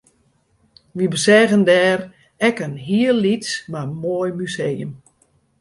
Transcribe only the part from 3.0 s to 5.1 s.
lyts mar moai museum